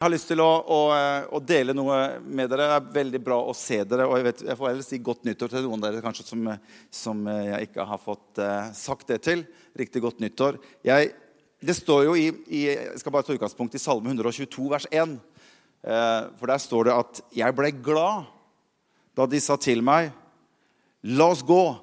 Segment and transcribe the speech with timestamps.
[0.00, 0.76] Jeg har lyst til å, å,
[1.28, 2.70] å, dele noe med dere.
[2.70, 4.06] Det er veldig bra å se dere.
[4.08, 6.48] Og jeg, vet, jeg får heller si godt nyttår til noen av dere kanskje som,
[6.88, 9.44] som jeg ikke har fått uh, sagt det til.
[9.76, 10.56] Riktig godt nyttår.
[10.88, 11.12] Jeg,
[11.60, 15.14] det står jo i, i, Jeg skal bare ta utgangspunkt i Salme 122, vers 1.
[15.20, 18.32] Uh, eh, for der står det at 'jeg ble glad
[19.12, 20.14] da de sa til meg'
[21.04, 21.76] 'La oss gå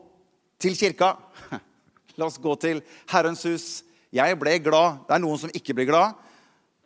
[0.58, 1.20] til kirka'.
[2.18, 2.82] La oss gå til
[3.14, 3.84] Herrens hus.
[4.10, 5.06] Jeg ble glad.
[5.06, 6.18] Det er noen som ikke blir glad.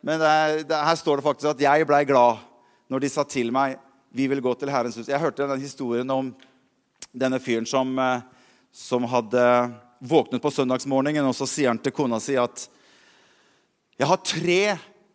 [0.02, 2.42] Men det er, det, her står det faktisk at jeg blei glad
[2.90, 3.78] når de sa til meg
[4.12, 5.08] vi vil gå til Herrens hus.
[5.08, 6.32] Jeg hørte den historien om
[7.16, 8.24] denne fyren som, eh,
[8.68, 9.44] som hadde
[10.02, 12.66] våknet på søndagsmorgenen, og så sier han til kona si at
[14.00, 14.60] jeg har tre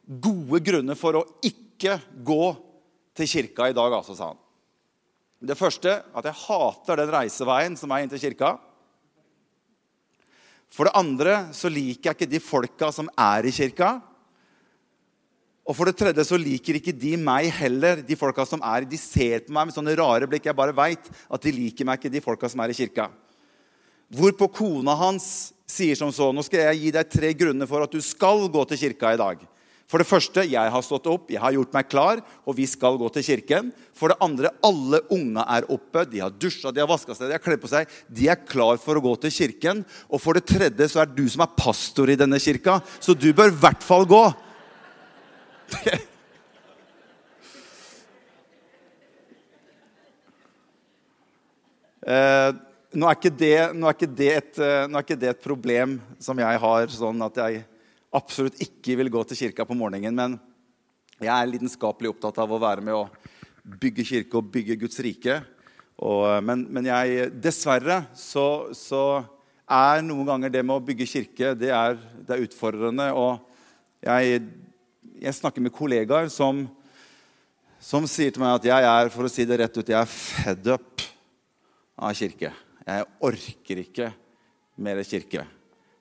[0.07, 2.43] gode grunner for å ikke gå
[3.17, 4.39] til kirka i dag, altså, sa han.
[5.37, 8.55] Det første at jeg hater den reiseveien som er inn til kirka.
[10.73, 13.97] For det andre så liker jeg ikke de folka som er i kirka.
[15.67, 18.99] Og for det tredje så liker ikke de meg heller, de folka som er De
[18.99, 20.47] ser på meg med sånne rare blikk.
[20.47, 23.09] Jeg bare veit at de liker meg ikke, de folka som er i kirka.
[24.15, 27.91] Hvorpå kona hans sier som så Nå skal jeg gi deg tre grunner for at
[27.91, 29.43] du skal gå til kirka i dag.
[29.87, 32.97] For det første, jeg har stått opp, jeg har gjort meg klar, og vi skal
[32.99, 33.69] gå til kirken.
[33.95, 37.37] For det andre, alle unga er oppe, de har dusja, de har vaska seg, de
[37.37, 37.93] har kledd på seg.
[38.11, 39.85] De er klar for å gå til kirken.
[40.11, 43.29] Og for det tredje så er du som er pastor i denne kirka, så du
[43.31, 44.25] bør i hvert fall gå.
[52.07, 52.51] eh,
[52.95, 53.95] nå, er det, nå, er
[54.31, 57.65] et, eh, nå, er ikke det, et, problem som jeg har, sånn at jeg
[58.15, 60.15] absolutt ikke vil gå til kirka på morgenen.
[60.15, 60.39] Men
[61.19, 63.09] jeg er lidenskapelig opptatt av å være med å
[63.67, 65.35] bygge kirke og bygge Guds rike.
[65.97, 67.07] Og, eh, men, men jeg,
[67.43, 69.25] dessverre så, så,
[69.67, 73.11] er noen ganger det med å bygge kirke det er, det er utfordrende.
[73.19, 73.35] Og
[73.99, 74.39] jeg
[75.21, 76.65] jeg snakker med kollegaer som,
[77.81, 80.11] som, sier til meg at jeg er for å si det rett ut, jeg er
[80.11, 81.05] fed up
[81.97, 82.51] av kirke.
[82.87, 84.11] Jeg orker ikke
[84.79, 85.45] mer kirke.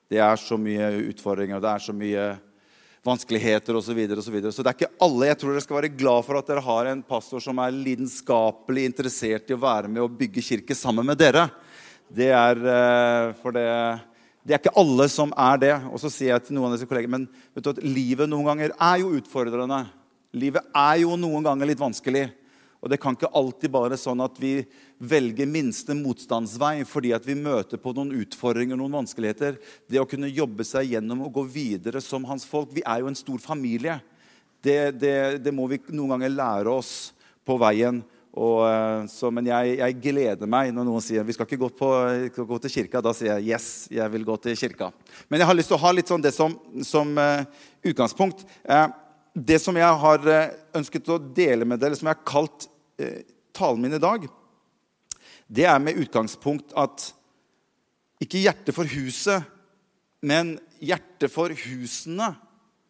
[0.07, 2.27] Det er så mye utfordringer, det er så mye
[3.07, 3.89] vanskeligheter osv.
[3.89, 4.51] Så, videre, og så, videre.
[4.55, 5.29] så det er ikke alle.
[5.29, 8.85] Jeg tror dere skal være glad for at dere har en pastor som er lidenskapelig
[8.91, 11.47] interessert i å være med og bygge kirke sammen med dere.
[12.07, 13.67] Det er eh, for det
[14.47, 15.73] det er ikke alle som er det.
[15.91, 18.47] Og så sier jeg til noen av disse kollegene men vet du at livet noen
[18.47, 19.81] ganger er jo utfordrende.
[20.37, 22.29] Livet er jo noen ganger litt vanskelig.
[22.79, 24.61] Og det kan ikke alltid bare sånn at vi
[25.03, 29.57] velger minste motstandsvei fordi at vi møter på noen utfordringer noen vanskeligheter.
[29.89, 32.71] Det å kunne jobbe seg gjennom og gå videre som hans folk.
[32.71, 33.99] Vi er jo en stor familie.
[34.63, 36.93] Det, det, det må vi noen ganger lære oss
[37.43, 37.99] på veien.
[38.37, 41.71] Og, eh, så, men jeg, jeg, gleder meg når noen sier vi skal ikke gå,
[41.79, 41.89] på,
[42.37, 43.01] gå, til kirka.
[43.01, 44.91] Da sier jeg yes, jeg vil gå til kirka.
[45.27, 46.53] Men jeg har lyst til å ha litt sånn det som,
[46.85, 47.41] som uh,
[47.81, 48.45] utgangspunkt.
[48.69, 48.89] Uh,
[49.33, 50.29] det som jeg har
[50.77, 52.65] ønsket å dele med dere, som jeg har kalt
[53.53, 54.23] talen min i dag,
[55.45, 57.11] det er med utgangspunkt at
[58.23, 59.45] ikke hjertet for huset,
[60.25, 62.31] men hjertet for husene.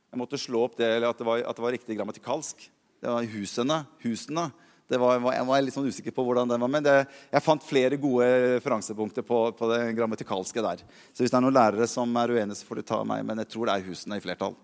[0.08, 2.64] Jeg måtte slå opp det, eller at det var, at det var riktig grammatikalsk.
[3.04, 3.82] Det var husene.
[4.06, 4.48] husene.
[4.88, 6.94] Var, jeg var litt sånn usikker på hvordan den var, men det,
[7.34, 10.84] jeg fant flere gode referansepunkter på, på, det grammatikalske der.
[11.12, 13.26] Så hvis det er noen lærere som er uenige, så får du ta meg.
[13.28, 14.56] Men jeg tror det er husene i flertall.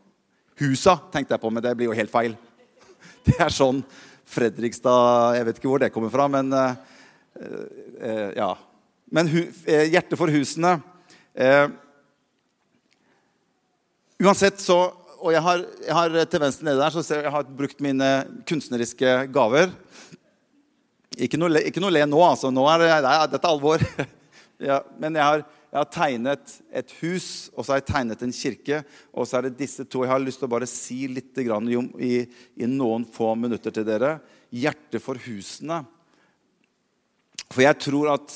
[0.62, 2.38] Husa tenkte jeg på, men det blir jo helt feil.
[3.28, 3.82] Det er sånn
[4.28, 6.76] Fredrikstad Jeg vet ikke hvor det kommer fra, men uh,
[7.40, 8.54] uh, Ja.
[9.14, 10.78] Men uh, hjertet for husene
[14.24, 14.80] Uansett så
[15.24, 17.84] og jeg har, jeg har, til venstre nede der så ser jeg, jeg har brukt
[17.84, 18.08] mine
[18.50, 19.70] kunstneriske gaver.
[21.22, 22.50] Ikke noe, ikke noe le nå, altså.
[22.54, 23.84] Nå er det, nei, dette er alvor.
[24.70, 28.34] ja, men jeg har, jeg har, tegnet et hus, og så har jeg tegnet en
[28.34, 28.82] kirke.
[29.14, 30.06] Og så er det disse to.
[30.06, 32.14] Jeg har lyst til å bare si litt i,
[32.58, 34.18] i noen få minutter til dere.
[34.54, 35.84] Hjertet for husene.
[37.54, 38.36] For jeg tror at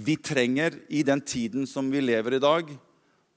[0.00, 2.68] vi trenger, i den tiden som vi lever i dag,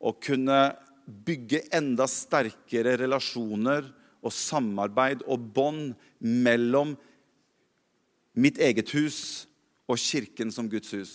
[0.04, 0.60] å kunne
[1.04, 3.88] bygge enda sterkere relasjoner
[4.24, 6.94] og samarbeid og bånd mellom
[8.34, 9.48] mitt eget hus
[9.88, 11.14] og kirken som Guds hus.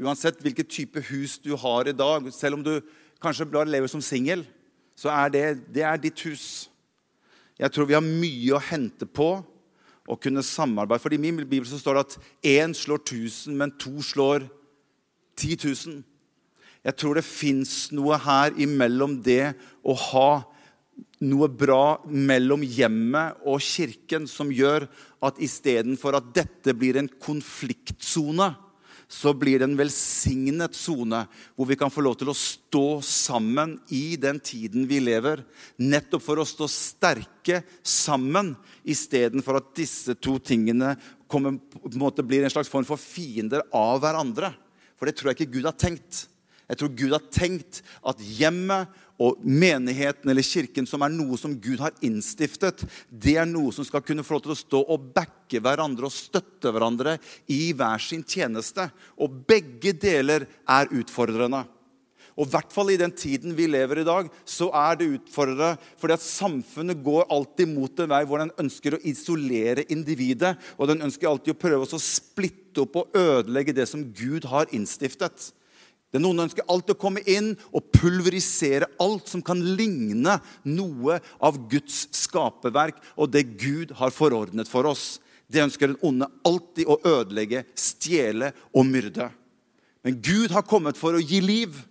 [0.00, 2.80] Uansett hvilken type hus du har i dag, selv om du
[3.22, 4.44] kanskje bare lever som singel,
[4.98, 5.44] så er det,
[5.74, 6.68] det er ditt hus.
[7.58, 9.28] Jeg tror vi har mye å hente på
[10.04, 11.00] å kunne samarbeide.
[11.02, 12.16] For i min bibel så står det at
[12.58, 14.48] én slår tusen, men to slår
[15.38, 16.02] ti tusen.
[16.84, 20.30] Jeg tror det fins noe her imellom det å ha
[21.24, 24.86] noe bra mellom hjemmet og kirken som gjør
[25.24, 28.52] at istedenfor at dette blir en konfliktsone,
[29.08, 31.20] så blir det en velsignet sone
[31.54, 35.44] hvor vi kan få lov til å stå sammen i den tiden vi lever.
[35.78, 40.94] Nettopp for å stå sterke sammen istedenfor at disse to tingene
[41.30, 44.54] kommer, en blir en slags form for fiender av hverandre.
[44.96, 46.24] For det tror jeg ikke Gud har tenkt.
[46.64, 48.88] Jeg tror Gud har tenkt at hjemmet
[49.22, 53.86] og menigheten eller kirken, som er noe som Gud har innstiftet, det er noe som
[53.86, 57.18] skal kunne få lov til å stå og backe hverandre og støtte hverandre
[57.52, 58.88] i hver sin tjeneste.
[59.22, 61.64] Og begge deler er utfordrende.
[62.34, 65.76] Og i hvert fall i den tiden vi lever i dag, så er det utfordrende.
[65.98, 70.56] fordi at samfunnet går alltid mot en vei hvor den ønsker å isolere individet.
[70.78, 74.66] Og den ønsker alltid å prøve å splitte opp og ødelegge det som Gud har
[74.74, 75.52] innstiftet.
[76.14, 81.16] Det er Noen ønsker alltid å komme inn og pulverisere alt som kan ligne noe
[81.42, 85.16] av Guds skaperverk og det Gud har forordnet for oss.
[85.50, 89.26] Det ønsker den onde alltid å ødelegge, stjele og myrde.
[90.06, 91.82] Men Gud har kommet for å gi liv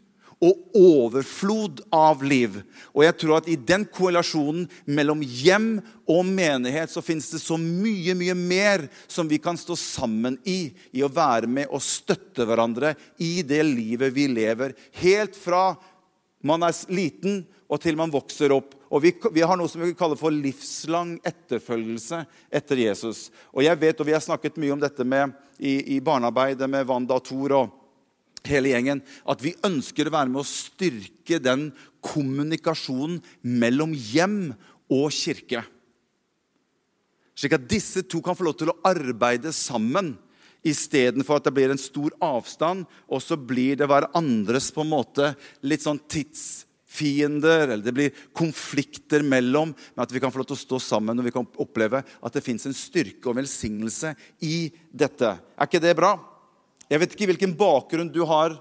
[0.43, 2.59] og overflod av liv.
[2.91, 5.77] Og jeg tror at i den korrelasjonen mellom hjem
[6.09, 10.73] og menighet så finnes det så mye, mye mer som vi kan stå sammen i.
[10.91, 12.93] I å være med og støtte hverandre
[13.23, 14.75] i det livet vi lever.
[14.99, 15.71] Helt fra
[16.43, 18.75] man er liten og til man vokser opp.
[18.93, 22.19] Og vi, vi, har noe som vi kaller for livslang etterfølgelse
[22.53, 23.29] etter Jesus.
[23.55, 26.85] Og jeg vet, og Vi har snakket mye om dette med, i, i barnearbeidet med
[26.89, 27.55] Wanda Thor.
[27.57, 27.79] og
[28.51, 31.69] hele gjengen, at vi ønsker å være med å styrke den
[32.03, 34.53] kommunikasjonen mellom hjem
[34.91, 35.63] og kirke.
[37.33, 40.13] Slik at disse to kan få lov til å arbeide sammen
[40.63, 45.33] istedenfor at det blir en stor avstand, og så blir det hverandres på en måte
[45.65, 50.59] litt sånn tidsfiender, eller det blir konflikter mellom, men at vi kan få lov til
[50.59, 54.13] å stå sammen og vi kan oppleve at det fins en styrke og velsignelse
[54.45, 55.33] i dette.
[55.57, 56.15] Er ikke det bra?
[56.93, 58.53] Jeg vet ikke hvilken bakgrunn du har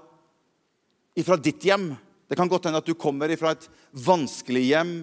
[1.21, 1.91] fra ditt hjem.
[2.25, 4.93] Det kan godt hende at du kommer fra et vanskelig hjem,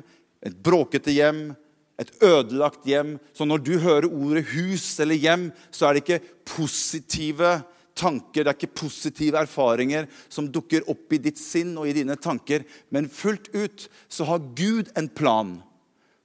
[0.42, 1.52] et bråkete hjem,
[2.00, 3.20] et ødelagt hjem.
[3.30, 7.60] Så når du hører ordet hus eller hjem, så er det ikke positive
[7.94, 12.18] tanker, det er ikke positive erfaringer som dukker opp i ditt sinn og i dine
[12.18, 12.66] tanker.
[12.90, 15.60] Men fullt ut så har Gud en plan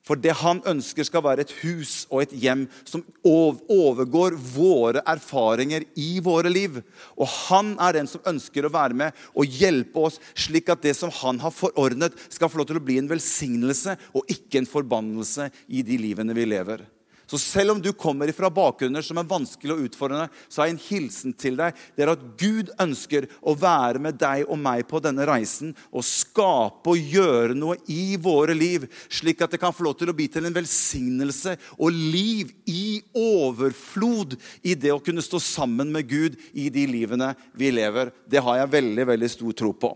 [0.06, 5.88] for det han ønsker, skal være et hus og et hjem som overgår våre erfaringer
[5.98, 6.80] i våre liv.
[7.18, 10.94] Og han er den som ønsker å være med og hjelpe oss, slik at det
[10.98, 14.69] som han har forordnet, skal få lov til å bli en velsignelse og ikke en
[14.69, 16.86] forbannelse i de livene vi lever.
[17.25, 20.75] Så selv om du kommer fra bakgrunner som er vanskelig og utfordrende, så har jeg
[20.75, 21.77] en hilsen til deg.
[21.98, 26.06] Det er at Gud ønsker å være med deg og meg på denne reisen og
[26.06, 30.18] skape og gjøre noe i våre liv, slik at det kan få lov til å
[30.18, 36.10] bli til en velsignelse og liv i overflod i det å kunne stå sammen med
[36.10, 38.13] Gud i de livene vi lever.
[38.30, 39.95] Det har jeg veldig, veldig stor tro på.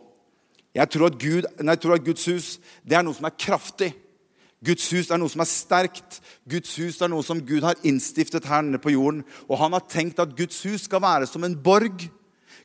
[0.75, 2.47] Jeg tror at, Gud, nei, jeg tror at Guds hus
[2.85, 3.93] det er noe som er kraftig.
[4.65, 6.19] Guds hus er noe som er sterkt.
[6.49, 9.21] Guds hus er noe som Gud har innstiftet her nede på jorden.
[9.47, 12.09] Og han har tenkt at Guds hus skal være som en borg.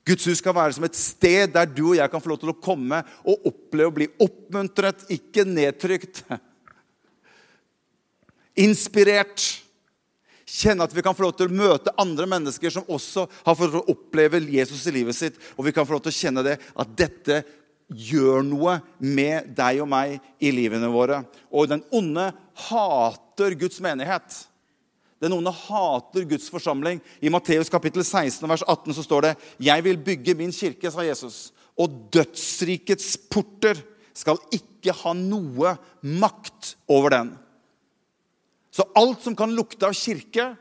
[0.05, 2.52] Guds hus skal være som et sted der du og jeg kan få lov til
[2.52, 6.25] å komme og oppleve å bli oppmuntret, ikke nedtrykt.
[8.67, 9.46] Inspirert.
[10.44, 13.88] Kjenne at vi kan få lov til å møte andre mennesker som også har fått
[13.91, 15.38] oppleve Jesus i livet sitt.
[15.56, 17.41] Og vi kan få lov til å kjenne det, at dette
[17.88, 21.22] gjør noe med deg og meg i livene våre.
[21.52, 22.31] Og den onde
[22.69, 24.40] hater Guds menighet.
[25.22, 27.00] Den onde hater Guds forsamling.
[27.20, 29.34] I Matteus kapittel 16 vers 18 så står det
[29.70, 33.81] Jeg vil bygge min kirke, sa Jesus, og dødsrikets porter
[34.14, 37.32] skal ikke ha noe makt over den.
[38.74, 40.55] Så alt som kan lukte av kirke,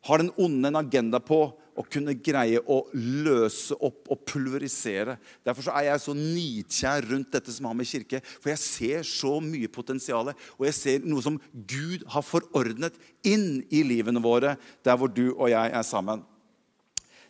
[0.00, 1.42] har den onde en agenda på
[1.80, 5.16] å kunne greie å løse opp og pulverisere.
[5.46, 8.20] Derfor er jeg så nitkjær rundt dette som har med kirke.
[8.42, 13.62] For jeg ser så mye potensial, og jeg ser noe som Gud har forordnet inn
[13.72, 16.24] i livene våre, der hvor du og jeg er sammen.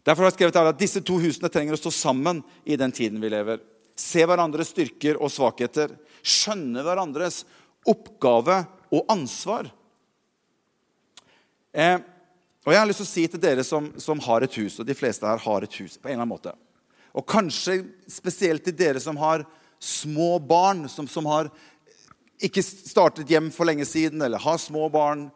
[0.06, 2.92] Derfor har jeg skrevet her at disse to husene trenger å stå sammen i den
[2.94, 3.60] tiden vi lever.
[4.00, 5.92] Se hverandres styrker og svakheter.
[6.24, 7.42] Skjønne hverandres
[7.88, 9.68] oppgave og ansvar.
[11.70, 12.00] Eh,
[12.66, 14.88] og jeg har lyst til å si til dere som, som, har et hus, og
[14.88, 16.52] de fleste her har et hus på en eller annen måte
[17.16, 19.46] Og kanskje spesielt til dere som har
[19.80, 21.48] små barn, som, som har
[22.40, 25.28] ikke startet hjem for lenge siden, eller har små barn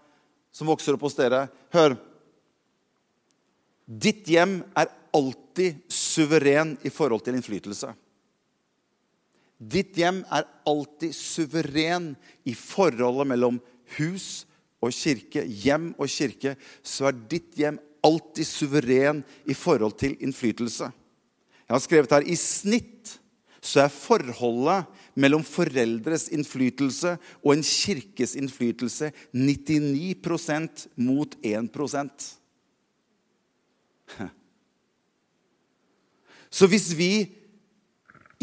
[0.55, 1.47] som vokser opp hos dere.
[1.75, 1.97] Hør.
[3.85, 7.91] Ditt hjem er alltid suveren i forhold til innflytelse.
[9.59, 12.13] Ditt hjem er alltid suveren
[12.45, 13.61] i forholdet mellom
[13.97, 14.45] hus
[14.85, 20.91] og kirke, hjem og kirke, så er ditt hjem alltid suveren i forhold til innflytelse.
[21.65, 23.19] Jeg har skrevet her i snitt
[23.65, 24.85] så er forholdet
[25.17, 32.27] mellom foreldres innflytelse og en kirkes innflytelse 99% mot 1%
[36.55, 37.11] Så hvis vi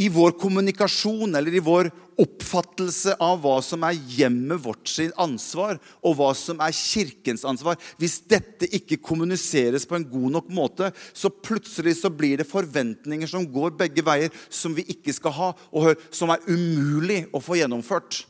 [0.01, 5.79] i vår kommunikasjon eller i vår oppfattelse av hva som er hjemmet vårt sin ansvar,
[6.05, 10.91] og hva som er kirkens ansvar Hvis dette ikke kommuniseres på en god nok måte,
[11.13, 15.53] så plutselig så blir det forventninger som går begge veier, som vi ikke skal ha,
[15.71, 18.23] og som er umulig å få gjennomført.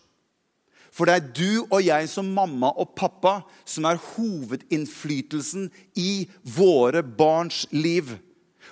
[0.92, 7.00] For det er du og jeg som mamma og pappa som er hovedinnflytelsen i våre
[7.04, 8.12] barns liv.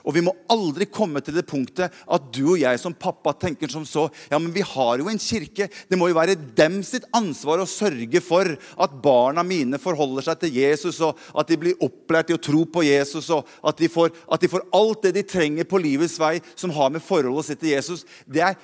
[0.04, 3.72] Og vi må aldri komme til det punktet at du og jeg som pappa tenker
[3.72, 5.70] som så Ja, men vi har jo en kirke.
[5.90, 10.44] Det må jo være dem sitt ansvar å sørge for at barna mine forholder seg
[10.44, 13.90] til Jesus, og at de blir opplært i å tro på Jesus, og at de
[13.92, 17.50] får, at de får alt det de trenger på livets vei som har med forholdet
[17.50, 18.06] sitt til Jesus.
[18.26, 18.58] Det er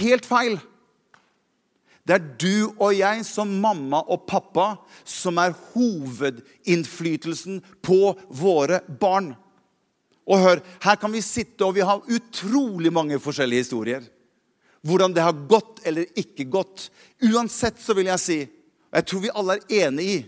[0.00, 0.58] helt feil.
[2.02, 4.72] Det er du og jeg som mamma og pappa
[5.06, 9.32] som er hovedinnflytelsen på våre barn.
[10.30, 14.04] Og hør, her kan vi sitte, og vi har utrolig mange forskjellige historier.
[14.86, 16.88] Hvordan det har gått eller ikke gått.
[17.22, 18.38] Uansett så vil jeg si,
[18.90, 20.20] og jeg tror vi alle er enig i,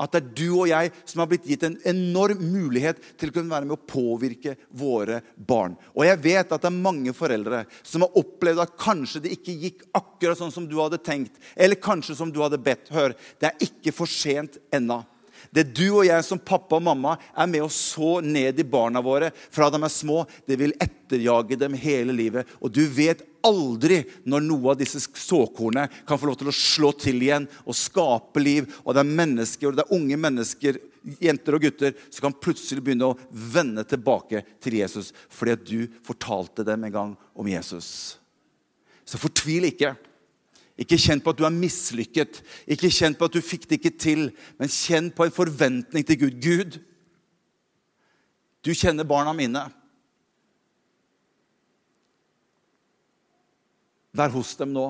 [0.00, 3.34] at det er du og jeg som har blitt gitt en enorm mulighet til å
[3.34, 5.74] kunne være med å påvirke våre barn.
[5.92, 9.58] Og jeg vet at det er mange foreldre som har opplevd at kanskje det ikke
[9.66, 12.88] gikk akkurat sånn som du hadde tenkt, eller kanskje som du hadde bedt.
[12.94, 15.02] Hør, det er ikke for sent ennå.
[15.50, 19.02] Det du og jeg som pappa og mamma er med å så ned i barna
[19.02, 22.46] våre fra de er små, det vil etterjage dem hele livet.
[22.62, 26.92] Og du vet aldri når noe av disse såkornene kan få lov til å slå
[27.02, 28.68] til igjen og skape liv.
[28.84, 30.78] Og det er mennesker, og det er unge mennesker,
[31.18, 35.80] jenter og gutter, som kan plutselig begynne å vende tilbake til Jesus fordi at du
[36.06, 38.20] fortalte dem en gang om Jesus.
[39.02, 39.96] Så fortvil ikke.
[40.80, 43.92] Ikke kjenn på at du er mislykket, ikke kjenn på at du fikk det ikke
[44.00, 44.22] til,
[44.56, 46.38] men kjenn på en forventning til Gud.
[46.40, 46.78] Gud,
[48.64, 49.66] du kjenner barna mine.
[54.16, 54.88] Vær hos dem nå.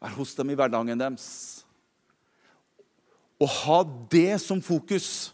[0.00, 1.28] Vær hos dem i hverdagen deres.
[3.40, 3.78] Og ha
[4.12, 5.30] det som fokus,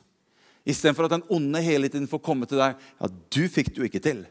[0.66, 2.78] istedenfor at den onde hele tiden får komme til deg.
[3.00, 4.22] Ja, du fikk det jo ikke til.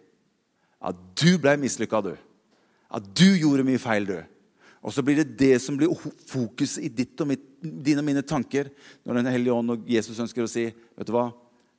[0.79, 2.13] Ja, du ble mislykka, du.
[2.15, 4.17] Ja, du gjorde mye feil, du.
[4.85, 5.89] Og så blir det det som blir
[6.29, 8.69] fokuset i ditt og mitt, dine og mine tanker
[9.01, 11.31] når Den hellige ånd og Jesus ønsker å si vet du hva?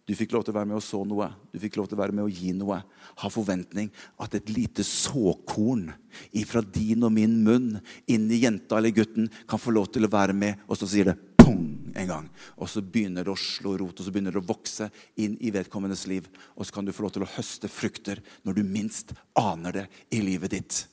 [0.07, 1.27] Du fikk lov til å være med og så noe.
[1.51, 2.79] Du fikk lov til å være med og gi noe.
[3.23, 3.89] Ha forventning
[4.23, 5.89] at et lite såkorn
[6.31, 7.73] ifra din og min munn
[8.07, 11.11] inn i jenta eller gutten kan få lov til å være med, og så sier
[11.11, 12.31] det pong en gang.
[12.55, 15.51] Og så begynner det å slå rot, og så begynner det å vokse inn i
[15.55, 16.31] vedkommendes liv.
[16.55, 19.87] Og så kan du få lov til å høste frukter når du minst aner det
[20.15, 20.85] i livet ditt.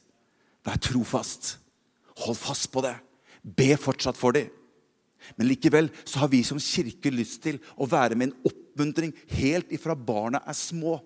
[0.65, 1.59] Vær trofast.
[2.21, 2.95] Hold fast på det.
[3.41, 4.51] Be fortsatt for dem.
[5.37, 9.71] Men likevel så har vi som kirke lyst til å være med en oppmuntring helt
[9.73, 10.99] ifra barna er små.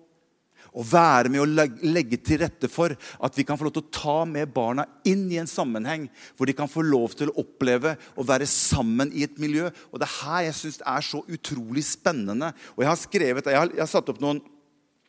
[0.68, 3.94] Å være med å legge til rette for at vi kan få lov til å
[3.94, 7.94] ta med barna inn i en sammenheng hvor de kan få lov til å oppleve
[8.18, 9.70] å være sammen i et miljø.
[9.90, 12.52] Og Det er her jeg syns er så utrolig spennende.
[12.76, 14.42] Og Jeg har skrevet, jeg har, jeg har, satt opp noen,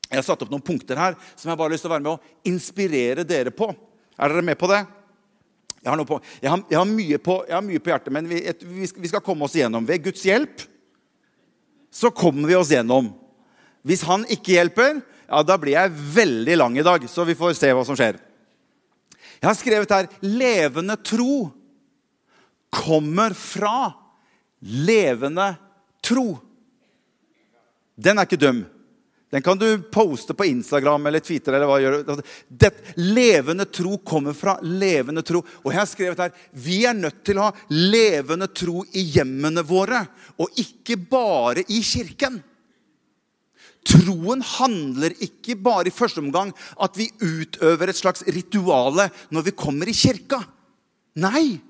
[0.07, 2.07] jeg har satt opp noen punkter her som jeg bare har lyst til å være
[2.07, 3.73] med å inspirere dere på.
[4.19, 4.85] Er dere med på det?
[5.79, 8.27] Jeg har, på, jeg har, jeg har, mye, på, jeg har mye, på, hjertet, men
[8.27, 9.85] vi, et, vi, skal komme oss gjennom.
[9.87, 10.65] Ved Guds hjelp
[11.89, 13.13] så kommer vi oss gjennom.
[13.87, 17.05] Hvis han ikke hjelper, ja, da blir jeg veldig lang i dag.
[17.07, 18.19] Så vi får se hva som skjer.
[19.39, 21.53] Jeg har skrevet her 'levende tro'
[22.69, 23.93] kommer fra
[24.59, 25.55] levende
[26.03, 26.37] tro.
[27.95, 28.61] Den er ikke dum.
[29.29, 31.53] Den kan du poste på Instagram eller Twitter.
[31.53, 32.11] eller hva gjør du?
[32.11, 35.43] Altså, det, levende tro kommer fra levende tro.
[35.61, 39.61] Og jeg har skrevet her vi er nødt til å ha levende tro i hjemmene
[39.61, 40.01] våre,
[40.41, 42.41] og ikke bare i kirken.
[43.89, 49.57] Troen handler ikke bare i første omgang at vi utøver et slags rituale når vi
[49.57, 50.41] kommer i kirka.
[51.21, 51.61] Nei.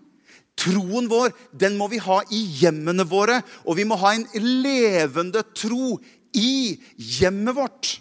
[0.59, 5.43] Troen vår den må vi ha i hjemmene våre, og vi må ha en levende
[5.55, 5.97] tro
[6.33, 7.95] i hjemmet vårt.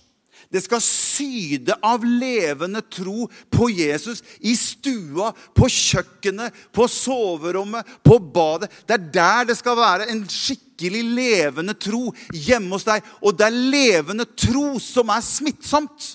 [0.48, 8.16] Det skal syde av levende tro på Jesus i stua, på kjøkkenet, på soverommet, på
[8.18, 8.70] badet.
[8.88, 13.04] Det er der det skal være en skikkelig levende tro hjemme hos deg.
[13.20, 16.14] Og det er levende tro som er smittsomt.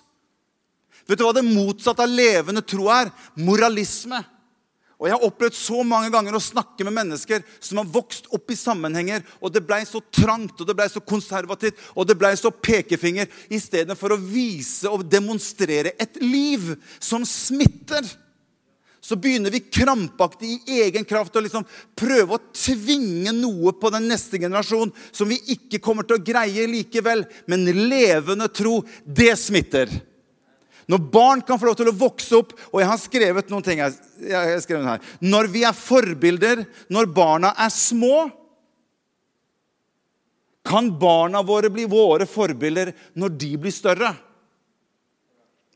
[1.06, 3.14] Vet du hva det motsatte av levende tro er?
[3.38, 4.24] Moralisme.
[5.02, 8.52] Og Jeg har opplevd så mange ganger å snakke med mennesker som har vokst opp
[8.54, 12.32] i sammenhenger, og det ble så trangt og det ble så konservativt og det ble
[12.40, 18.06] så pekefinger, istedenfor å vise og demonstrere et liv som smitter.
[19.04, 21.66] Så begynner vi krampaktig i egen kraft å liksom
[22.00, 26.64] prøve å tvinge noe på den neste generasjon som vi ikke kommer til å greie
[26.72, 27.26] likevel.
[27.52, 29.92] Men levende tro, det smitter.
[30.92, 33.80] Når barn kan få lov til å vokse opp Og jeg har skrevet noen ting.
[33.80, 35.12] Jeg har skrevet her.
[35.24, 38.28] Når vi er forbilder når barna er små,
[40.64, 44.14] kan barna våre bli våre forbilder når de blir større.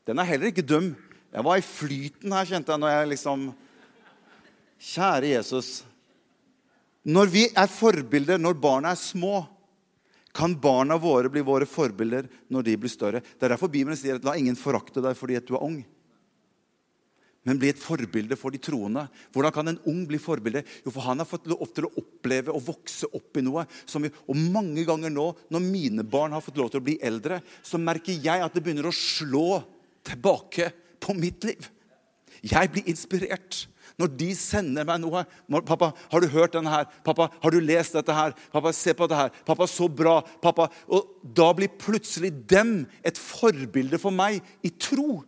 [0.08, 0.94] Den er heller ikke dum.
[1.28, 3.48] Jeg var i flyten her, kjente jeg, når jeg liksom
[4.78, 5.68] Kjære Jesus.
[7.02, 9.42] Når vi er forbilder når barna er små,
[10.36, 13.22] kan barna våre bli våre forbilder når de blir større.
[13.22, 15.80] Det er derfor Bibelen sier at la ingen forakte deg fordi at du er ung.
[17.48, 19.06] Men bli et forbilde for de troende.
[19.32, 20.64] Hvordan kan en ung bli forbilde?
[20.84, 23.64] Jo, for Han har fått lov til å oppleve og vokse opp i noe.
[23.88, 27.40] Vi, og mange ganger nå, når mine barn har fått lov til å bli eldre,
[27.64, 29.62] så merker jeg at det begynner å slå
[30.08, 30.68] tilbake
[31.00, 31.70] på mitt liv.
[32.44, 33.64] Jeg blir inspirert.
[33.98, 35.24] Når de sender meg noe
[35.66, 39.08] 'Pappa, har du hørt denne her?' 'Pappa, har du lest dette her?' 'Pappa, se på
[39.08, 40.68] det her.' 'Pappa, så bra.' Pappa.
[40.86, 45.24] Og da blir plutselig dem et forbilde for meg i tro.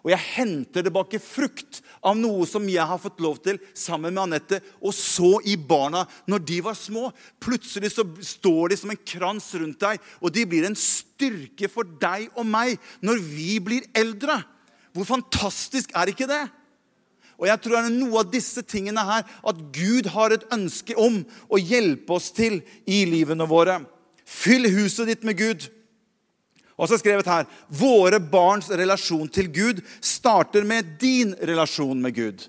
[0.00, 4.22] Og jeg henter tilbake frukt av noe som jeg har fått lov til sammen med
[4.22, 7.10] Anette, og så i barna når de var små.
[7.38, 11.84] Plutselig så står de som en krans rundt deg, og de blir en styrke for
[12.00, 14.40] deg og meg når vi blir eldre.
[14.96, 16.46] Hvor fantastisk er ikke det?
[17.40, 20.96] Og jeg tror det er noe av disse tingene her at Gud har et ønske
[21.00, 23.78] om å hjelpe oss til i livene våre.
[24.28, 25.64] Fyll huset ditt med Gud.
[26.76, 27.48] Og så er skrevet her
[27.80, 32.44] våre barns relasjon til Gud starter med din relasjon med Gud.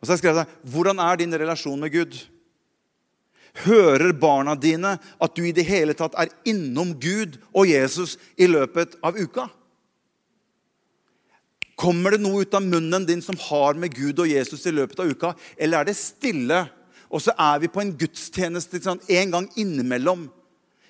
[0.00, 2.18] Og så er det skrevet her hvordan er din relasjon med Gud?
[3.66, 8.50] Hører barna dine at du i det hele tatt er innom Gud og Jesus i
[8.50, 9.48] løpet av uka?
[11.80, 15.00] Kommer det noe ut av munnen din som har med Gud og Jesus i løpet
[15.00, 15.30] av uka?
[15.56, 16.66] Eller er det stille,
[17.08, 20.26] og så er vi på en gudstjeneste en gang innimellom?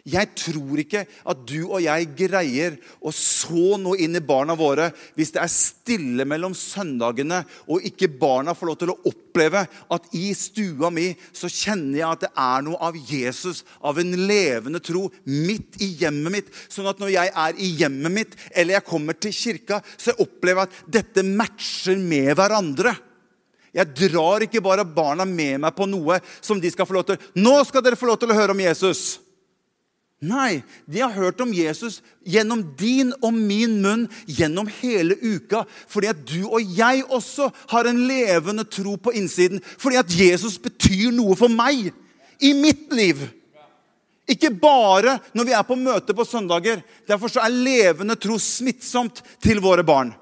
[0.08, 4.88] Jeg tror ikke at du og jeg greier å så noe inn i barna våre
[5.18, 10.08] hvis det er stille mellom søndagene, og ikke barna får lov til å oppleve at
[10.16, 14.80] i stua mi så kjenner jeg at det er noe av Jesus, av en levende
[14.84, 16.50] tro, midt i hjemmet mitt.
[16.72, 20.22] Sånn at når jeg er i hjemmet mitt, eller jeg kommer til kirka, så jeg
[20.24, 22.94] opplever jeg at dette matcher med hverandre.
[23.76, 27.20] Jeg drar ikke bare barna med meg på noe som de skal få lov til.
[27.38, 29.20] Nå skal dere få lov til å høre om Jesus.
[30.20, 35.62] Nei, de har hørt om Jesus gjennom din og min munn gjennom hele uka.
[35.88, 39.62] Fordi at du og jeg også har en levende tro på innsiden.
[39.64, 41.88] Fordi at Jesus betyr noe for meg
[42.37, 43.24] i mitt liv.
[44.30, 46.85] Ikke bare når vi er på møte på søndager.
[47.09, 50.12] Derfor er levende tro smittsomt til våre barn.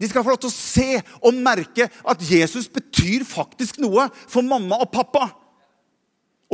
[0.00, 0.88] De skal få lov til å se
[1.20, 5.28] og merke at Jesus betyr faktisk noe for mamma og pappa.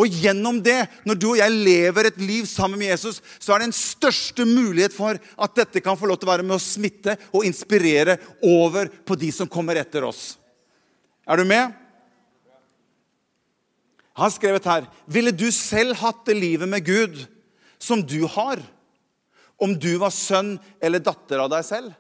[0.01, 3.61] Og gjennom det, når du og jeg lever et liv sammen med Jesus, så er
[3.61, 6.63] det en største mulighet for at dette kan få lov til å være med å
[6.63, 10.39] smitte og inspirere over på de som kommer etter oss.
[11.29, 11.77] Er du med?
[14.17, 17.21] Han har skrevet her Ville du selv hatt det livet med Gud
[17.81, 18.61] som du har,
[19.61, 21.93] om du var sønn eller datter av deg selv?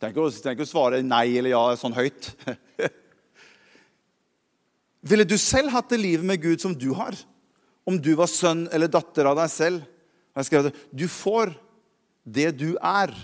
[0.00, 2.32] Tenk å, tenk å svare nei eller ja sånn høyt.
[5.00, 7.16] Ville du selv hatt det livet med Gud som du har?
[7.88, 9.84] Om du var sønn eller datter av deg selv?
[10.36, 10.74] Jeg skrev det.
[10.92, 11.54] Du får
[12.24, 13.14] det du er.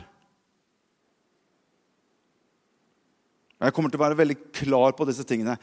[3.56, 5.56] Jeg kommer til å være veldig klar på disse tingene.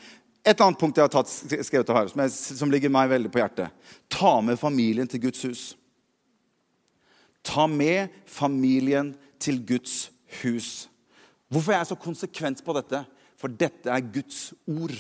[0.44, 3.32] Et annet punkt jeg har tatt, skrevet av her, som, jeg, som ligger meg veldig
[3.32, 3.72] på hjertet.
[4.12, 5.62] Ta med familien til Guds hus.
[7.44, 10.10] Ta med familien til Guds
[10.42, 10.90] hus.
[11.52, 13.04] Hvorfor er jeg så konsekvent på dette?
[13.40, 14.96] For dette er Guds ord.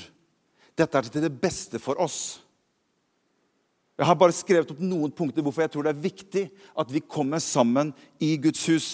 [0.77, 2.39] Dette er til det beste for oss.
[3.93, 6.43] Jeg har bare skrevet opp noen punkter hvorfor jeg tror det er viktig
[6.81, 8.87] at vi kommer sammen i Guds hus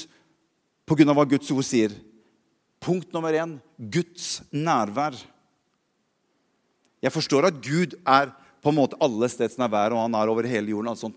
[0.89, 1.07] pga.
[1.13, 1.93] hva Guds ord sier.
[2.83, 5.15] Punkt nummer én Guds nærvær.
[6.99, 10.89] Jeg forstår at Gud er på en måte allestedsnærvær, og han er over hele jorden.
[10.91, 11.15] alt sånt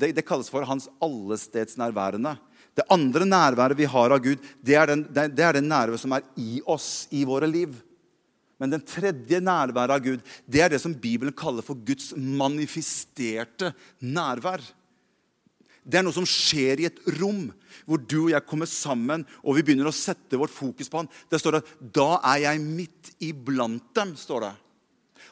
[0.00, 2.36] Det, det kalles for hans allestedsnærværende.
[2.74, 6.00] Det andre nærværet vi har av Gud, det er den, det, det er den nærværet
[6.00, 7.76] som er i oss, i våre liv.
[8.62, 13.72] Men den tredje nærværet av Gud, det er det som Bibelen kaller for Guds manifesterte
[13.98, 14.62] nærvær.
[15.82, 17.48] Det er noe som skjer i et rom
[17.88, 21.10] hvor du og jeg kommer sammen og vi begynner å sette vårt fokus på han.
[21.26, 24.14] Det står at 'da er jeg midt iblant dem'.
[24.14, 24.54] står det.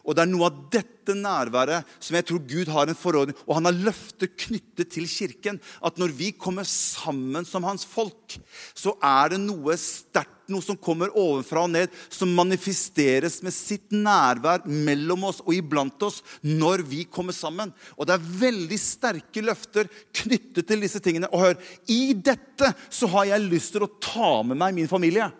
[0.05, 3.55] Og det er noe av dette nærværet som jeg tror Gud har en forordning Og
[3.59, 5.61] han har løftet knyttet til kirken.
[5.85, 8.39] At når vi kommer sammen som hans folk,
[8.75, 13.91] så er det noe sterkt, noe som kommer ovenfra og ned, som manifesteres med sitt
[13.95, 17.73] nærvær mellom oss og iblant oss når vi kommer sammen.
[17.97, 19.91] Og det er veldig sterke løfter
[20.23, 21.31] knyttet til disse tingene.
[21.33, 21.61] Og hør,
[21.91, 25.31] i dette så har jeg lyst til å ta med meg min familie.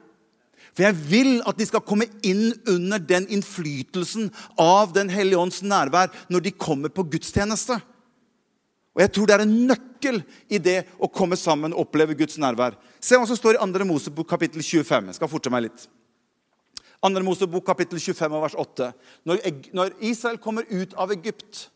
[0.71, 5.63] For jeg vil at de skal komme inn under den innflytelsen av Den hellige ånds
[5.67, 7.81] nærvær når de kommer på gudstjeneste.
[8.97, 12.41] Og Jeg tror det er en nøkkel i det å komme sammen og oppleve Guds
[12.43, 12.75] nærvær.
[12.99, 13.87] Se hva som står i 2.
[13.87, 15.11] Mosebok kapittel 25.
[15.13, 15.87] Jeg skal forte meg litt.
[17.07, 17.23] 2.
[17.25, 18.91] Mosebok kapittel 25 vers 8.
[19.31, 19.45] Når,
[19.77, 21.69] når Israel kommer ut av Egypt,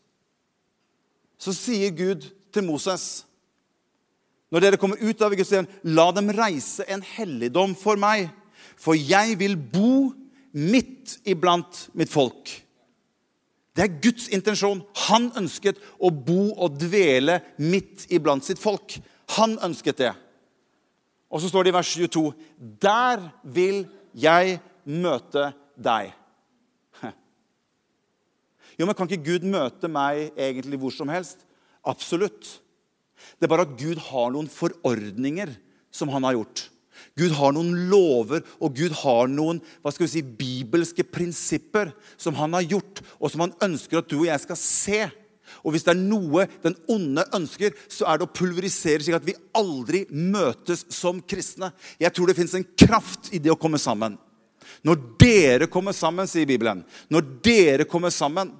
[1.39, 3.25] så sier Gud til Moses
[4.53, 8.29] Når dere kommer ut av Egypt, sier la dem reise en helligdom for meg
[8.79, 10.11] for jeg vil bo
[10.55, 12.51] midt iblant mitt folk.
[13.75, 14.83] Det er Guds intensjon.
[15.09, 18.97] Han ønsket å bo og dvele midt iblant sitt folk.
[19.35, 20.13] Han ønsket det.
[21.27, 22.29] Og så står det i vers 22.:
[22.79, 23.83] Der vil
[24.15, 26.13] jeg møte deg.
[28.79, 31.43] Jo, men Kan ikke Gud møte meg egentlig hvor som helst?
[31.83, 32.59] Absolutt.
[33.39, 35.51] Det er bare at Gud har noen forordninger
[35.95, 36.65] som han har gjort.
[37.17, 42.37] Gud har noen lover, og Gud har noen hva skal vi si, bibelske prinsipper som
[42.39, 45.01] han har gjort, og som han ønsker at du og jeg skal se.
[45.61, 49.27] Og hvis det er noe den onde ønsker, så er det å pulverisere slik at
[49.27, 51.71] vi aldri møtes som kristne.
[52.01, 54.17] Jeg tror det fins en kraft i det å komme sammen.
[54.85, 58.51] Når dere kommer sammen, sier Bibelen, når dere kommer sammen,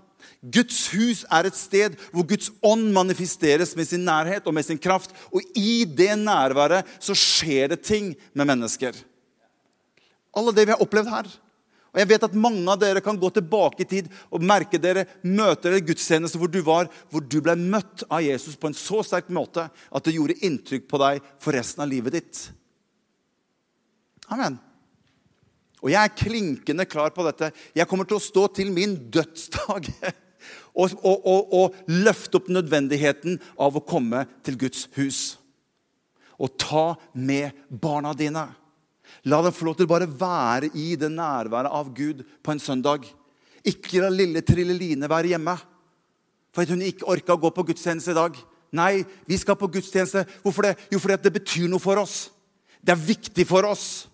[0.45, 4.79] Guds hus er et sted hvor Guds ånd manifesteres med sin nærhet og med sin
[4.81, 5.15] kraft.
[5.33, 8.93] Og i det nærværet så skjer det ting med mennesker.
[10.35, 11.31] Alle det vi har opplevd her.
[11.95, 15.05] Og jeg vet at Mange av dere kan gå tilbake i tid og merke dere
[15.23, 18.99] møter dere gudstjeneste hvor du var, hvor du ble møtt av Jesus på en så
[19.07, 22.43] sterk måte at det gjorde inntrykk på deg for resten av livet ditt.
[24.27, 24.59] Amen.
[25.85, 27.51] Og jeg er klinkende klar på dette.
[27.77, 29.87] Jeg kommer til å stå til min dødsdag
[30.75, 35.21] og, og, og, og løfte opp nødvendigheten av å komme til Guds hus.
[36.35, 38.47] Og ta med barna dine.
[39.25, 43.07] La dem få lov til bare være i det nærværet av Gud på en søndag.
[43.65, 45.55] Ikke la lille Trilleline være hjemme
[46.55, 48.37] fordi hun ikke orka å gå på gudstjeneste i dag.
[48.79, 50.21] Nei, vi skal på gudstjeneste.
[50.39, 50.77] Hvorfor det?
[50.87, 52.29] Jo, fordi det betyr noe for oss.
[52.79, 54.05] Det er viktig for oss.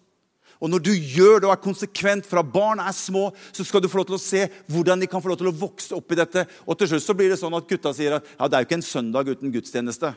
[0.61, 3.89] Og når du gjør det og er konsekvent fra barn er små, så skal du
[3.89, 6.19] få lov til å se hvordan de kan få lov til å vokse opp i
[6.19, 6.45] dette.
[6.69, 8.69] Og til slutt så blir det sånn at gutta sier at ja, det er jo
[8.69, 10.13] ikke en søndag uten gudstjeneste.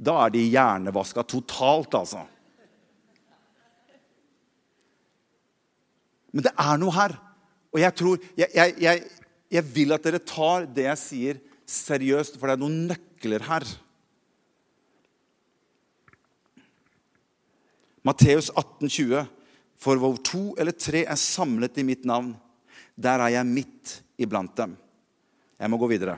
[0.00, 2.24] Da er de hjernevaska totalt, altså.
[6.32, 7.18] Men det er noe her.
[7.74, 9.04] Og jeg tror jeg, jeg, jeg,
[9.52, 13.68] jeg vil at dere tar det jeg sier, seriøst, for det er noen nøkler her.
[18.08, 19.28] Matteus 18, 20.
[19.78, 22.32] For hvor to eller tre er samlet i mitt navn,
[22.98, 24.74] der er jeg midt iblant dem.
[25.58, 26.16] Jeg må gå videre.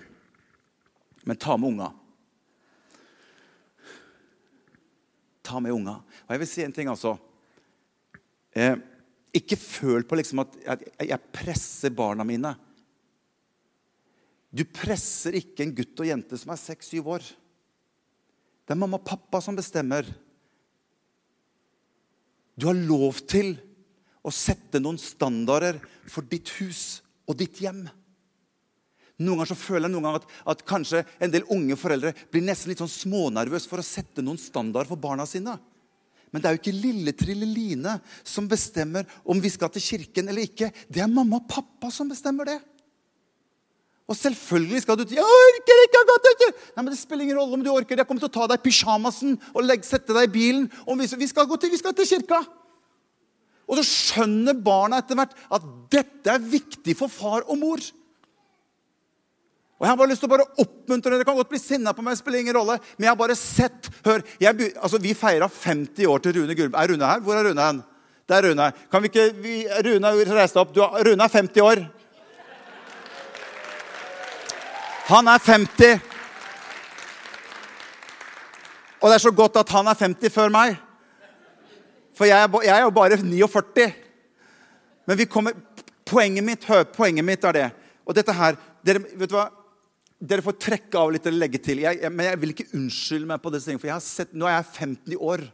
[1.29, 1.91] Men ta med unga.
[5.45, 5.99] Ta med unga.
[6.01, 7.19] Og jeg vil si en ting, altså.
[8.57, 8.79] Eh,
[9.37, 10.57] ikke føl på liksom at
[11.05, 12.55] jeg presser barna mine.
[14.51, 17.29] Du presser ikke en gutt og jente som er seks-syv år.
[18.67, 20.09] Det er mamma og pappa som bestemmer.
[22.61, 23.55] Du har lov til
[24.21, 25.79] å sette noen standarder
[26.11, 27.87] for ditt hus og ditt hjem.
[29.21, 32.45] Noen ganger så føler jeg noen ganger at, at kanskje en del unge foreldre blir
[32.45, 35.57] nesten litt sånn smånervøse for å sette noen standarder for barna sine.
[36.31, 40.47] Men det er jo ikke lille Trilleline som bestemmer om vi skal til kirken eller
[40.47, 40.71] ikke.
[40.89, 42.61] Det er mamma og pappa som bestemmer det.
[44.11, 47.55] Og selvfølgelig skal du til 'Jeg orker ikke til Nei, men Det spiller ingen rolle
[47.55, 47.97] om du orker.
[47.97, 50.67] Jeg kommer til å ta deg i pysjamasen og legge, sette deg i bilen.
[50.99, 52.43] Vi, vi, skal gå til, vi skal til kirka.
[53.69, 57.79] Og så skjønner barna etter hvert at dette er viktig for far og mor.
[59.79, 62.03] Og Jeg har bare lyst til å bare oppmuntre Dere kan godt bli sinna på
[62.03, 62.81] meg, det spiller ingen rolle.
[62.99, 66.83] Men jeg har bare sett hør, jeg, altså Vi feira 50 år til Rune Gullberg.
[66.83, 67.21] Er Rune her?
[67.21, 67.81] Hvor er Rune hen?
[68.27, 68.73] Det er Rune.
[68.91, 69.55] Kan vi ikke, vi,
[69.87, 70.75] Rune, reis deg opp.
[70.75, 71.87] Du, Rune er 50 år.
[75.11, 76.01] Han er 50.
[79.01, 80.77] Og det er så godt at han er 50 før meg.
[82.15, 83.89] For jeg er, jeg er jo bare 49.
[85.09, 85.57] Men kommer,
[86.07, 87.71] poenget mitt, poenget mitt er det.
[88.07, 89.49] Og dette her dere, vet du hva?
[90.21, 91.81] Dere får trekke av litt eller legge til.
[91.81, 93.83] Jeg, jeg, men jeg vil ikke unnskylde meg på disse tingene.
[93.83, 95.47] For har sett, nå er jeg 50 år.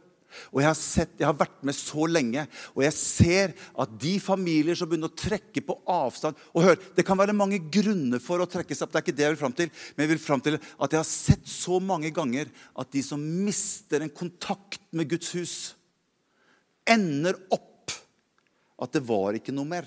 [0.52, 4.14] Og jeg har, sett, jeg har vært med så lenge, og jeg ser at de
[4.22, 8.42] familier som begynner å trekke på avstand Og hør, Det kan være mange grunner for
[8.42, 9.72] å trekke seg opp, det er ikke det jeg vil fram til.
[9.94, 13.20] Men jeg vil fram til at jeg har sett så mange ganger at de som
[13.20, 15.56] mister en kontakt med Guds hus,
[16.86, 17.94] ender opp
[18.82, 19.86] at det var ikke noe mer.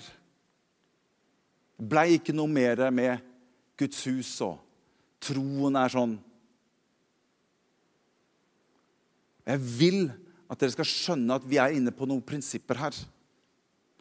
[1.80, 3.22] Blei ikke noe mer med
[3.80, 4.58] Guds hus, og
[5.24, 6.18] troen er sånn
[9.50, 10.02] Jeg vil
[10.50, 12.96] at dere skal skjønne at vi er inne på noen prinsipper her.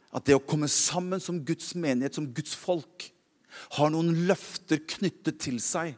[0.09, 3.11] At det å komme sammen som Guds menighet, som Guds folk,
[3.77, 5.95] har noen løfter knyttet til seg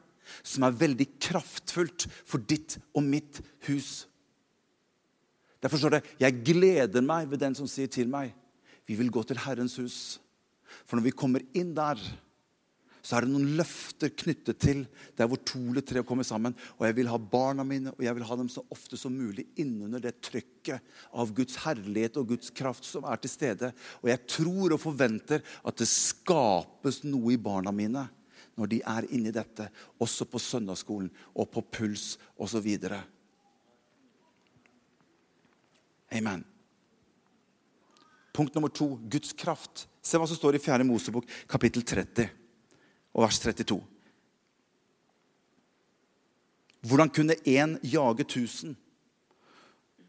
[0.47, 4.07] som er veldig kraftfullt for ditt og mitt hus.
[5.61, 8.33] Derfor står det 'Jeg gleder meg ved den som sier til meg',
[8.87, 10.19] 'Vi vil gå til Herrens hus'.
[10.85, 11.97] For når vi kommer inn der,
[13.01, 14.83] så er det noen løfter knyttet til
[15.17, 16.53] der hvor to eller tre kommer sammen.
[16.77, 19.47] Og jeg vil ha barna mine og jeg vil ha dem så ofte som mulig
[19.61, 20.85] innunder det trykket
[21.17, 23.71] av Guds herlighet og Guds kraft som er til stede.
[24.05, 28.05] Og jeg tror og forventer at det skapes noe i barna mine
[28.59, 29.69] når de er inni dette,
[30.03, 32.67] også på søndagsskolen og på puls osv.
[36.11, 36.43] Amen.
[38.35, 39.87] Punkt nummer to Guds kraft.
[40.03, 40.85] Se hva som står i 4.
[40.85, 42.40] Mosebok, kapittel 30
[43.11, 43.79] og vers 32.
[46.87, 48.77] Hvordan kunne én jage tusen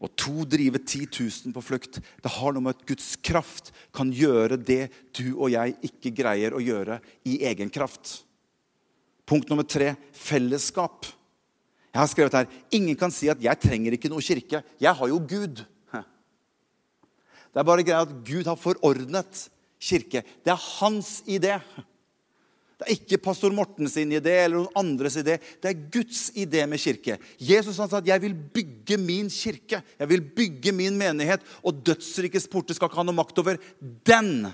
[0.03, 1.99] og to drive 10 000 på flukt?
[2.01, 6.55] Det har noe med at Guds kraft kan gjøre det du og jeg ikke greier
[6.55, 8.23] å gjøre i egen kraft.
[9.29, 11.05] Punkt nummer tre fellesskap.
[11.93, 14.63] Jeg har skrevet her ingen kan si at 'jeg trenger ikke noe kirke'.
[14.81, 15.65] Jeg har jo Gud.
[17.53, 20.23] Det er bare greia at Gud har forordnet kirke.
[20.43, 21.61] Det er hans idé.
[22.83, 25.37] Det er ikke pastor Morten sin idé eller noen andres idé.
[25.39, 27.15] Det er Guds idé med kirke.
[27.39, 29.81] Jesus han sa at 'jeg vil bygge min kirke'.
[29.99, 33.57] Jeg vil bygge min menighet, og dødsrikets porter skal ikke ha noe makt over
[34.05, 34.51] den.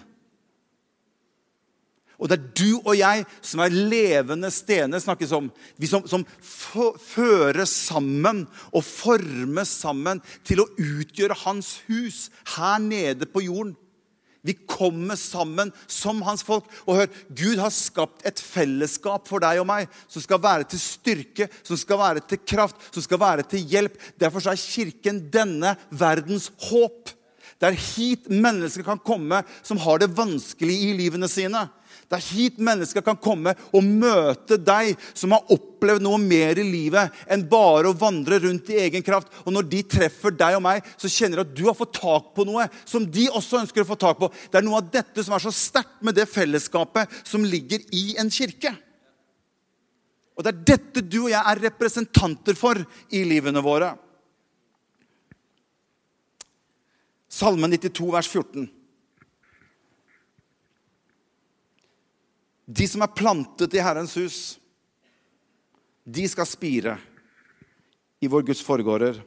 [2.20, 5.52] Og det er du og jeg som er levende stener, snakkes om.
[5.80, 13.26] Vi som, som fører sammen og former sammen til å utgjøre hans hus her nede
[13.26, 13.76] på jorden.
[14.46, 16.68] Vi kommer sammen som hans folk.
[16.88, 20.82] Og hør, Gud har skapt et fellesskap for deg og meg som skal være til
[20.82, 23.98] styrke, som skal være til kraft, som skal være til hjelp.
[24.20, 27.12] Derfor er Kirken denne verdens håp.
[27.60, 31.66] Det er hit mennesker kan komme som har det vanskelig i livene sine.
[32.10, 36.66] Det er hit mennesker kan komme og møte deg som har opplevd noe mer i
[36.66, 39.30] livet enn bare å vandre rundt i egen kraft.
[39.46, 42.32] Og når de treffer deg og meg, så kjenner de at du har fått tak
[42.34, 44.32] på noe som de også ønsker å få tak på.
[44.50, 48.18] Det er noe av dette som er så sterkt med det fellesskapet som ligger i
[48.18, 48.74] en kirke.
[50.34, 52.82] Og det er dette du og jeg er representanter for
[53.14, 53.94] i livene våre.
[57.30, 58.66] Salme 92, vers 14.
[62.70, 64.40] De som er plantet i Herrens hus,
[66.06, 67.00] de skal spire
[68.22, 69.18] i vår Guds forgårder.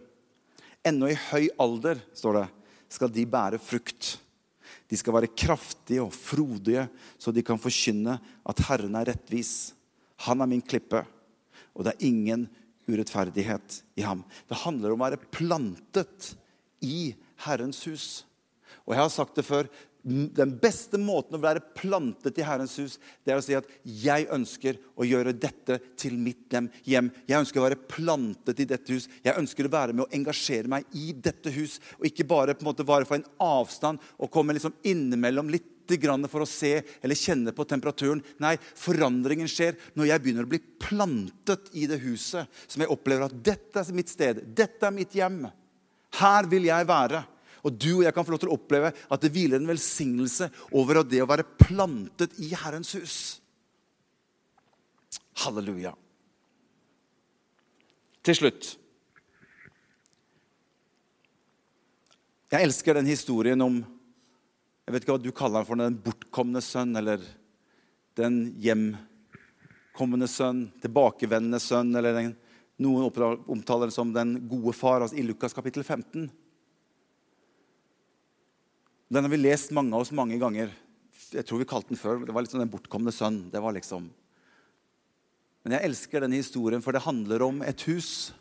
[0.87, 2.46] Ennå i høy alder, står det,
[2.92, 4.16] skal de bære frukt.
[4.87, 6.87] De skal være kraftige og frodige,
[7.18, 9.72] så de kan forkynne at Herren er rettvis.
[10.28, 11.02] Han er min klippe,
[11.74, 12.46] og det er ingen
[12.87, 14.22] urettferdighet i ham.
[14.46, 16.35] Det handler om å være plantet
[16.85, 18.07] i Herrens hus.
[18.87, 19.66] Og jeg har sagt det før,
[20.02, 24.26] den beste måten å være plantet i Herrens hus, det er å si at 'jeg
[24.34, 26.70] ønsker å gjøre dette til mitt hjem'.
[26.84, 29.08] Jeg ønsker å være plantet i dette hus.
[29.24, 31.78] Jeg ønsker å være med og engasjere meg i dette hus.
[32.00, 35.68] Og ikke bare på en måte være for en avstand og komme liksom innimellom litt
[35.92, 38.22] for å se eller kjenne på temperaturen.
[38.38, 43.26] Nei, forandringen skjer når jeg begynner å bli plantet i det huset som jeg opplever
[43.26, 45.50] at dette er mitt sted, dette er mitt hjem.
[46.16, 47.24] Her vil jeg være.
[47.62, 50.48] Og du og jeg kan få lov til å oppleve at det hviler en velsignelse
[50.75, 53.18] over det å være plantet i Herrens hus.
[55.44, 55.94] Halleluja.
[58.22, 58.77] Til slutt
[62.53, 66.61] Jeg elsker den historien om Jeg vet ikke hva du kaller den for, den bortkomne
[66.61, 67.22] sønn, eller
[68.18, 72.33] den hjemkommende sønn, tilbakevendende sønn, eller den,
[72.83, 73.07] noen
[73.46, 76.27] omtaler den som den gode far, altså i Lukas kapittel 15.
[79.12, 80.70] Den har vi lest mange av oss mange ganger.
[81.35, 83.42] Jeg tror vi kalte den før det var liksom Den bortkomne sønn.
[83.53, 84.07] Det var liksom
[85.62, 88.33] Men jeg elsker denne historien, for det handler om et hus.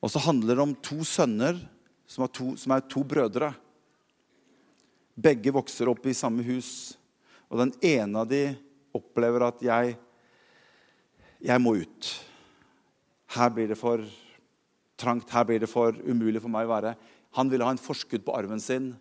[0.00, 1.58] Og så handler det om to sønner
[2.06, 3.50] som er to, som er to brødre.
[5.12, 6.94] Begge vokser opp i samme hus.
[7.50, 8.44] Og den ene av de
[8.96, 9.96] opplever at jeg
[11.42, 12.06] Jeg må ut.
[13.36, 14.00] Her blir det for
[14.96, 15.28] trangt.
[15.28, 16.94] Her blir det for umulig for meg å være.
[17.36, 18.94] Han ville ha en forskudd på arven sin,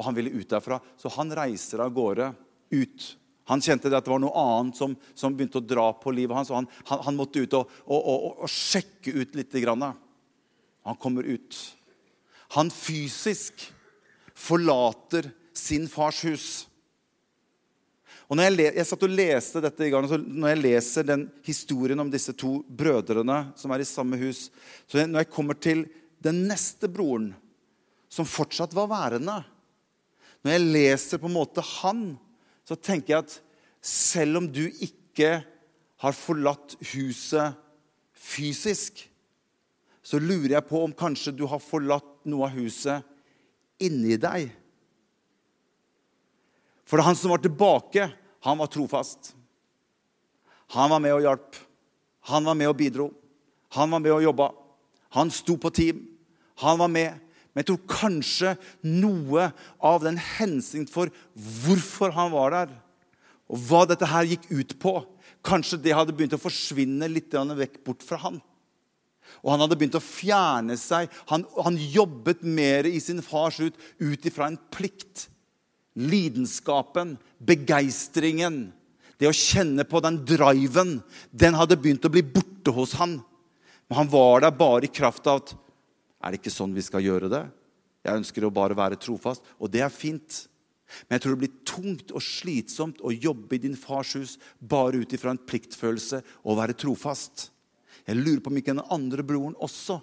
[0.00, 0.80] og han ville ut derfra.
[0.96, 2.30] Så han reiser av gårde
[2.72, 3.08] ut.
[3.50, 6.52] Han kjente at det var noe annet som, som begynte å dra på livet hans.
[6.52, 9.58] og Han, han, han måtte ut og, og, og, og, sjekke ut litt.
[9.60, 9.84] Grann.
[10.88, 11.58] Han kommer ut.
[12.56, 13.68] Han fysisk
[14.38, 16.48] forlater sin fars hus.
[18.30, 21.28] Og når jeg, jeg, satt og leste dette i gang, så når jeg leser den
[21.44, 24.46] historien om disse to brødrene som er i samme hus
[24.86, 25.88] så Når jeg kommer til
[26.22, 27.32] den neste broren,
[28.10, 29.40] som fortsatt var værende
[30.44, 32.04] Når jeg leser på en måte han,
[32.64, 33.36] så tenker jeg at
[33.84, 35.40] selv om du ikke
[36.00, 37.56] har forlatt huset
[38.20, 39.02] fysisk,
[40.00, 43.04] så lurer jeg på om kanskje du har forlatt noe av huset
[43.80, 44.48] inni deg.
[46.88, 48.08] For han som var tilbake,
[48.42, 49.34] han var trofast.
[50.74, 51.58] Han var med og hjalp.
[52.30, 53.10] Han var med og bidro.
[53.76, 54.50] Han var med og jobba.
[55.14, 56.02] Han sto på team.
[56.62, 57.20] Han var med.
[57.50, 58.54] Men jeg tror kanskje
[58.86, 59.50] noe
[59.82, 61.10] av den hensikt for
[61.64, 62.76] hvorfor han var der,
[63.50, 64.94] og hva dette her gikk ut på,
[65.42, 68.38] kanskje det hadde begynt å forsvinne litt vekk bort fra han.
[69.42, 71.10] Og han hadde begynt å fjerne seg.
[71.30, 75.28] Han, han jobbet mer i sin fars ut ut ifra en plikt
[75.98, 78.70] lidenskapen, begeistringen,
[79.20, 83.18] det å kjenne på den driven, den hadde begynt å bli borte hos han.
[83.88, 85.52] Men han var der bare i kraft av at
[86.20, 87.44] Er det ikke sånn vi skal gjøre det?
[88.04, 90.44] Jeg ønsker å bare være trofast, og det er fint.
[91.06, 95.02] Men jeg tror det blir tungt og slitsomt å jobbe i din fars hus bare
[95.02, 97.48] ut ifra en pliktfølelse og være trofast.
[98.06, 100.00] Jeg lurer på om ikke den andre broren også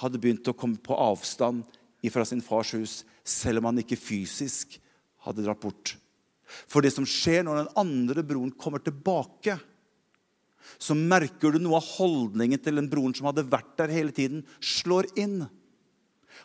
[0.00, 1.66] hadde begynt å komme på avstand
[2.10, 4.78] fra sin fars hus, selv om han ikke fysisk
[5.26, 5.94] hadde dratt bort.
[6.66, 9.58] For det som skjer når den andre broren kommer tilbake,
[10.78, 14.44] så merker du noe av holdningen til den broren som hadde vært der hele tiden,
[14.60, 15.42] slår inn.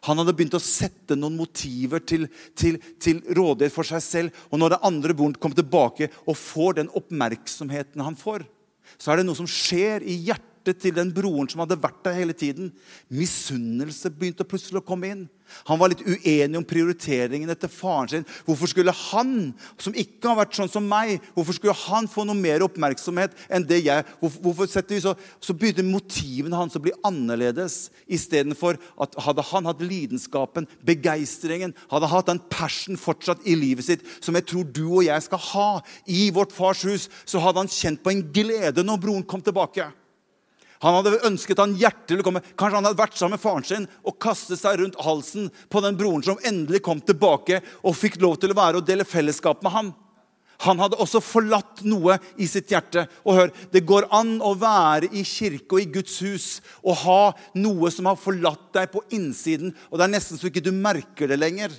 [0.05, 4.41] Han hadde begynt å sette noen motiver til, til, til rådighet for seg selv.
[4.51, 8.45] Og når den andre broren kommer tilbake og får den oppmerksomheten han får,
[8.99, 12.03] så er det noe som skjer i hjertet hjertet til den broren som hadde vært
[12.05, 12.71] der hele tiden.
[13.09, 15.25] Misunnelse begynte plutselig å komme inn.
[15.69, 18.25] Han var litt uenig om prioriteringen etter faren sin.
[18.47, 22.37] Hvorfor skulle han, som ikke har vært sånn som meg, hvorfor skulle han få noe
[22.37, 26.95] mer oppmerksomhet enn det jeg hvorfor setter vi så, så begynte motivene hans å bli
[27.05, 27.91] annerledes.
[28.09, 34.07] Istedenfor at hadde han hatt lidenskapen, begeistringen, hadde hatt den passion fortsatt i livet sitt,
[34.25, 35.69] som jeg tror du og jeg skal ha
[36.09, 39.91] i vårt fars hus, så hadde han kjent på en glede når broren kom tilbake.
[40.83, 42.41] Han hadde ønsket han hjertelig komme.
[42.57, 45.99] Kanskje han hadde vært sammen med faren sin og kastet seg rundt halsen på den
[45.99, 49.75] broren som endelig kom tilbake og fikk lov til å være og dele fellesskap med
[49.75, 49.93] ham.
[50.63, 53.05] Han hadde også forlatt noe i sitt hjerte.
[53.27, 56.47] Og hør, Det går an å være i kirke og i Guds hus
[56.83, 60.63] og ha noe som har forlatt deg på innsiden, og det er nesten så ikke
[60.63, 61.71] du merker det lenger.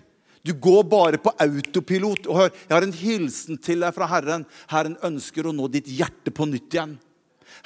[0.47, 2.29] Du går bare på autopilot.
[2.31, 4.45] Og hør, jeg har en hilsen til deg fra Herren.
[4.71, 6.95] Herren ønsker å nå ditt hjerte på nytt igjen.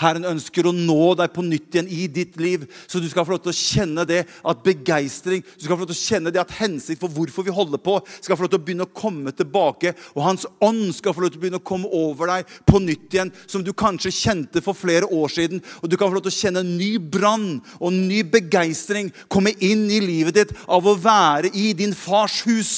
[0.00, 2.64] Herren ønsker å nå deg på nytt igjen i ditt liv.
[2.88, 5.90] Så du skal få lov til å kjenne det at begeistring, du skal få lov
[5.90, 8.60] til å kjenne det at hensikt for hvorfor vi holder på, skal få lov til
[8.60, 9.92] å begynne å komme tilbake.
[10.16, 13.18] Og Hans ånd skal få lov til å begynne å komme over deg på nytt
[13.18, 15.60] igjen, som du kanskje kjente for flere år siden.
[15.82, 19.12] Og du kan få lov til å kjenne en ny brann og en ny begeistring
[19.28, 22.74] komme inn i livet ditt av å være i din fars hus.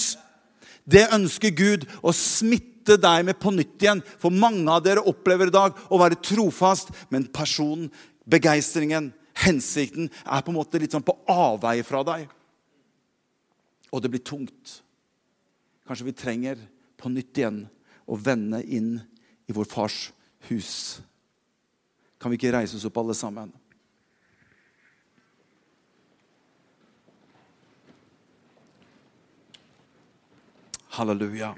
[0.83, 4.03] Det ønsker Gud å smitte møte deg med på nytt igjen.
[4.19, 7.91] For mange av dere opplever i dag å være trofast, men personen,
[8.27, 12.29] begeistringen, hensikten er på en måte litt sånn på avveie fra deg.
[13.93, 14.83] Og det blir tungt.
[15.87, 16.59] Kanskje vi trenger
[16.97, 17.65] på nytt igjen
[18.07, 19.01] å vende inn
[19.47, 20.13] i vår fars
[20.49, 21.01] hus.
[22.19, 23.53] Kan vi ikke reise oss opp, alle sammen?
[30.93, 31.55] Halleluja.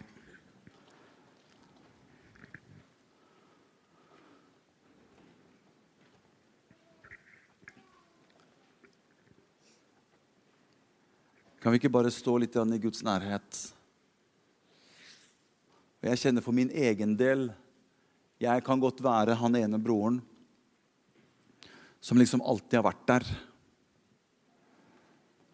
[11.64, 13.58] Kan vi ikke bare stå litt i Guds nærhet?
[16.02, 17.46] Og Jeg kjenner for min egen del
[18.36, 20.18] Jeg kan godt være han ene broren
[22.04, 23.24] som liksom alltid har vært der.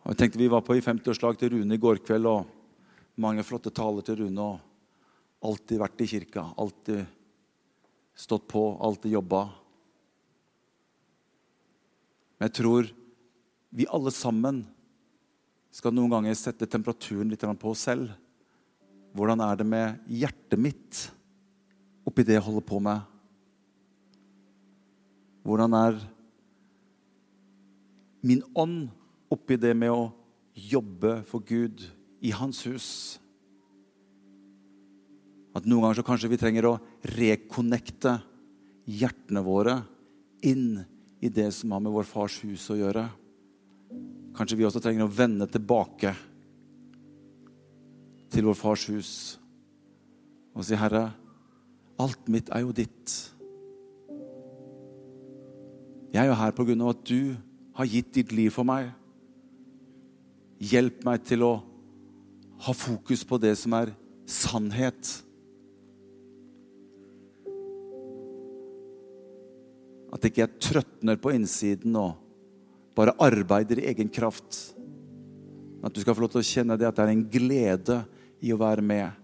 [0.02, 2.50] Og jeg tenkte Vi var på i 50-årslag til Rune i går kveld, og
[3.14, 4.40] mange flotte taler til Rune.
[4.42, 7.06] og Alltid vært i kirka, alltid
[8.18, 9.44] stått på, alltid jobba.
[12.34, 12.90] Men jeg tror
[13.70, 14.64] vi alle sammen
[15.70, 18.10] skal noen ganger sette temperaturen litt på oss selv.
[19.14, 21.06] Hvordan er det med hjertet mitt
[22.06, 23.02] oppi det jeg holder på med?
[25.46, 25.98] Hvordan er
[28.26, 28.90] min ånd
[29.32, 30.10] oppi det med å
[30.54, 31.86] jobbe for Gud
[32.20, 32.88] i Hans hus?
[35.56, 36.78] At noen ganger så kanskje vi trenger å
[37.16, 38.18] rekonnekte
[38.90, 39.80] hjertene våre
[40.46, 40.82] inn
[41.20, 43.08] i det som har med vår fars hus å gjøre.
[44.36, 46.14] Kanskje vi også trenger å vende tilbake
[48.30, 49.12] til vår fars hus
[50.54, 51.12] og si, 'Herre,
[51.98, 53.32] alt mitt er jo ditt.'
[56.12, 57.36] Jeg er jo her på grunn av at du
[57.78, 58.90] har gitt ditt liv for meg.
[60.58, 61.52] Hjelp meg til å
[62.66, 63.94] ha fokus på det som er
[64.26, 65.12] sannhet.
[70.10, 72.18] At ikke jeg trøtner på innsiden og
[72.96, 74.58] bare arbeider i egen kraft.
[75.84, 78.02] At du skal få lov til å kjenne det at det er en glede
[78.44, 79.16] i å være med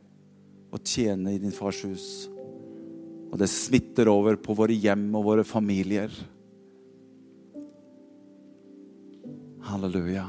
[0.75, 2.07] og tjene i din fars hus.
[3.33, 6.13] Og det smitter over på våre hjem og våre familier.
[9.67, 10.29] Halleluja.